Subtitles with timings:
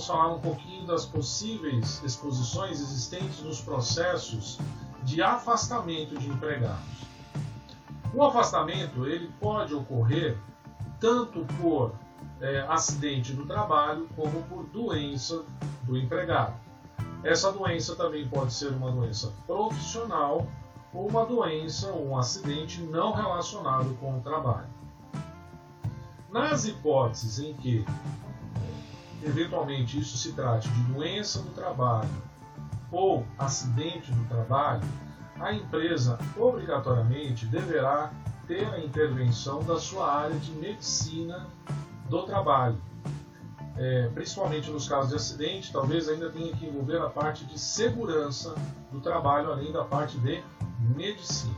[0.00, 4.58] vamos falar um pouquinho das possíveis exposições existentes nos processos
[5.02, 7.00] de afastamento de empregados.
[8.14, 10.38] O afastamento ele pode ocorrer
[10.98, 11.92] tanto por
[12.40, 15.42] é, acidente do trabalho como por doença
[15.84, 16.54] do empregado.
[17.22, 20.46] Essa doença também pode ser uma doença profissional
[20.94, 24.68] ou uma doença ou um acidente não relacionado com o trabalho.
[26.30, 27.84] Nas hipóteses em que
[29.22, 32.08] eventualmente isso se trate de doença do trabalho
[32.90, 34.82] ou acidente do trabalho,
[35.38, 38.12] a empresa obrigatoriamente deverá
[38.46, 41.46] ter a intervenção da sua área de medicina
[42.08, 42.78] do trabalho.
[43.76, 48.54] É, principalmente nos casos de acidente, talvez ainda tenha que envolver a parte de segurança
[48.90, 50.42] do trabalho, além da parte de
[50.80, 51.54] medicina.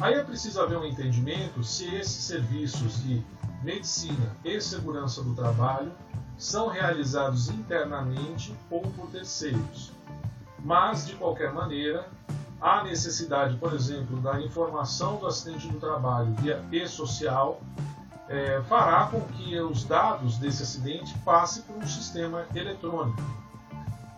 [0.00, 3.22] Aí é preciso haver um entendimento se esses serviços de
[3.62, 5.92] medicina e segurança do trabalho
[6.40, 9.92] são realizados internamente ou por terceiros.
[10.58, 12.08] Mas, de qualquer maneira,
[12.58, 17.60] há necessidade, por exemplo, da informação do acidente do trabalho via e-social,
[18.26, 23.20] é, fará com que os dados desse acidente passem por um sistema eletrônico.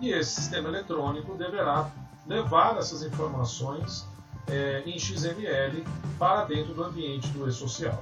[0.00, 1.90] E esse sistema eletrônico deverá
[2.26, 4.06] levar essas informações
[4.46, 5.84] é, em XML
[6.20, 8.00] para dentro do ambiente do e-social.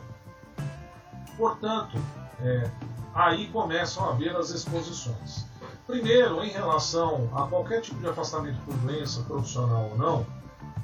[1.39, 1.97] Portanto,
[2.43, 2.71] é,
[3.15, 5.47] aí começam a haver as exposições.
[5.87, 10.27] Primeiro, em relação a qualquer tipo de afastamento por doença, profissional ou não,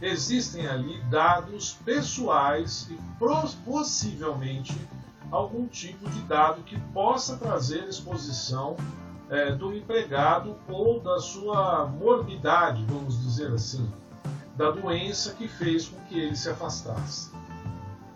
[0.00, 2.98] existem ali dados pessoais e
[3.64, 4.76] possivelmente
[5.30, 8.76] algum tipo de dado que possa trazer exposição
[9.28, 13.90] é, do empregado ou da sua morbidade, vamos dizer assim,
[14.56, 17.30] da doença que fez com que ele se afastasse.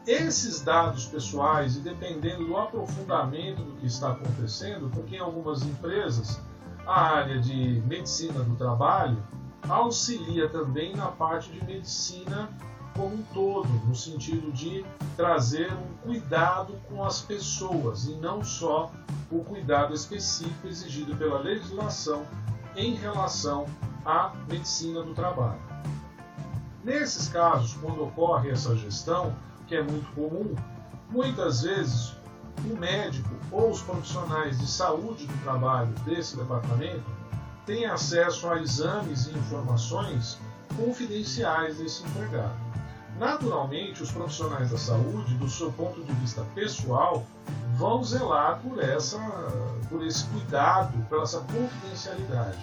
[0.06, 6.41] Esses dados pessoais, e dependendo do aprofundamento do que está acontecendo, porque em algumas empresas
[6.87, 9.23] a área de medicina do trabalho
[9.69, 12.48] auxilia também na parte de medicina
[12.97, 14.85] como um todo, no sentido de
[15.17, 18.91] trazer um cuidado com as pessoas e não só
[19.30, 22.27] o cuidado específico exigido pela legislação
[22.74, 23.67] em relação
[24.05, 25.61] à medicina do trabalho.
[26.83, 29.35] Nesses casos, quando ocorre essa gestão,
[29.70, 30.57] que é muito comum,
[31.11, 32.13] muitas vezes
[32.69, 37.05] o médico ou os profissionais de saúde do trabalho desse departamento
[37.64, 40.39] têm acesso a exames e informações
[40.77, 42.59] confidenciais desse empregado.
[43.17, 47.25] Naturalmente, os profissionais da saúde, do seu ponto de vista pessoal,
[47.77, 49.19] vão zelar por, essa,
[49.89, 52.59] por esse cuidado, por essa confidencialidade.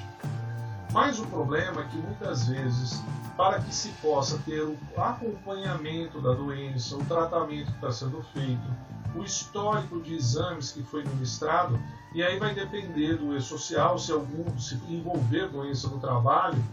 [0.92, 3.02] Mas o problema é que muitas vezes,
[3.36, 8.68] para que se possa ter o acompanhamento da doença, o tratamento que está sendo feito,
[9.16, 11.80] o histórico de exames que foi ministrado,
[12.14, 16.64] e aí vai depender do E-Social, se algum se envolver doença no trabalho,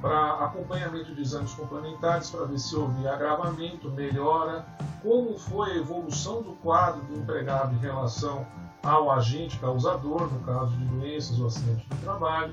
[0.00, 4.66] para acompanhamento de exames complementares para ver se houve agravamento, melhora,
[5.00, 8.44] como foi a evolução do quadro do empregado em relação
[8.82, 12.52] ao agente causador, no caso de doenças ou acidente de trabalho.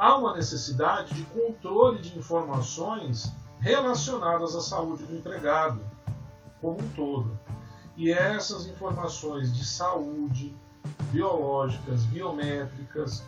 [0.00, 3.30] Há uma necessidade de controle de informações
[3.60, 5.78] relacionadas à saúde do empregado
[6.58, 7.38] como um todo.
[7.98, 10.56] E essas informações de saúde,
[11.12, 13.22] biológicas, biométricas,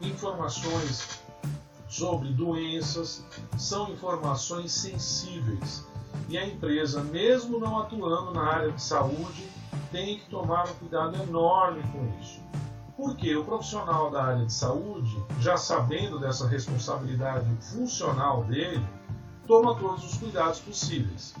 [0.00, 1.20] informações
[1.88, 3.26] sobre doenças
[3.58, 5.84] são informações sensíveis
[6.28, 9.50] e a empresa, mesmo não atuando na área de saúde,
[9.90, 12.40] tem que tomar um cuidado enorme com isso.
[12.96, 18.84] Porque o profissional da área de saúde, já sabendo dessa responsabilidade funcional dele,
[19.46, 21.34] toma todos os cuidados possíveis.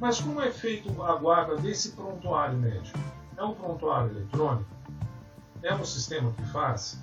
[0.00, 2.98] Mas como é feito a guarda desse prontuário médico?
[3.36, 4.70] É um prontuário eletrônico?
[5.62, 6.98] É um sistema que faz?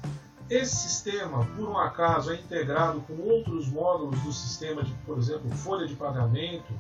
[0.50, 5.50] Esse sistema, por um acaso, é integrado com outros módulos do sistema de, por exemplo,
[5.52, 6.74] folha de pagamento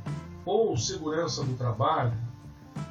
[0.46, 2.14] ou segurança do trabalho?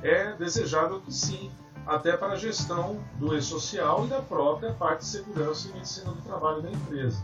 [0.03, 1.51] É desejável que sim,
[1.87, 6.23] até para a gestão do e-social e da própria parte de segurança e medicina do
[6.23, 7.23] trabalho da empresa.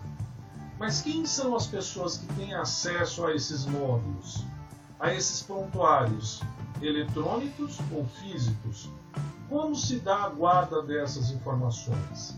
[0.78, 4.44] Mas quem são as pessoas que têm acesso a esses módulos,
[4.98, 6.40] a esses prontuários,
[6.80, 8.88] eletrônicos ou físicos?
[9.48, 12.36] Como se dá a guarda dessas informações?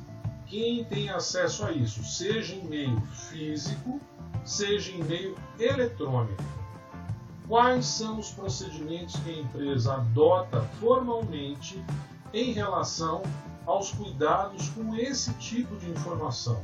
[0.54, 3.00] quem tem acesso a isso, seja em meio
[3.30, 4.00] físico,
[4.44, 6.44] seja em meio eletrônico.
[7.48, 11.84] Quais são os procedimentos que a empresa adota formalmente
[12.34, 13.22] em relação
[13.64, 16.60] aos cuidados com esse tipo de informação?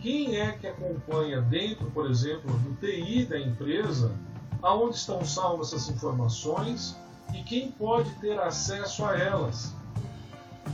[0.00, 4.12] Quem é que acompanha dentro, por exemplo, do TI da empresa,
[4.60, 6.96] aonde estão salvas essas informações
[7.32, 9.72] e quem pode ter acesso a elas?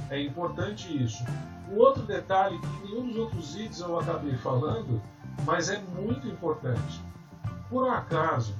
[0.08, 1.22] É importante isso.
[1.70, 5.00] O outro detalhe que nenhum dos outros vídeos eu acabei falando,
[5.44, 7.00] mas é muito importante.
[7.68, 8.54] Por um acaso,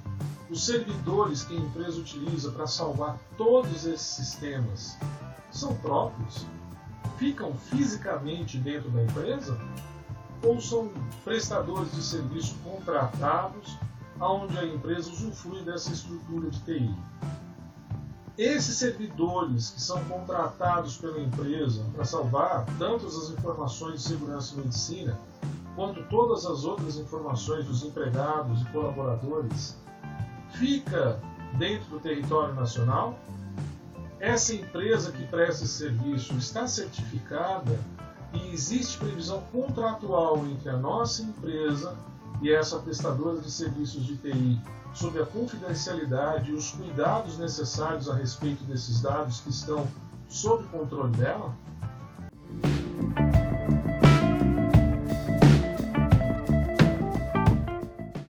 [0.51, 4.97] os servidores que a empresa utiliza para salvar todos esses sistemas
[5.56, 6.47] são próprios?
[7.19, 9.58] Ficam fisicamente dentro da empresa?
[10.43, 10.91] Ou são
[11.23, 13.79] prestadores de serviço contratados,
[14.19, 16.94] aonde a empresa usufrui dessa estrutura de TI?
[18.38, 24.58] Esses servidores que são contratados pela empresa para salvar tanto as informações de segurança e
[24.58, 25.19] medicina,
[25.76, 29.76] quanto todas as outras informações dos empregados e colaboradores,
[30.53, 31.20] fica
[31.58, 33.19] dentro do território nacional?
[34.20, 37.81] Essa empresa que presta esse serviço está certificada
[38.34, 41.96] e existe previsão contratual entre a nossa empresa
[42.43, 44.61] e essa prestadora de serviços de TI
[44.93, 49.88] sobre a confidencialidade e os cuidados necessários a respeito desses dados que estão
[50.28, 51.55] sob controle dela?